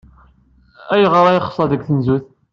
[0.93, 2.25] Ayɣer ay yexṣer deg tnezzut?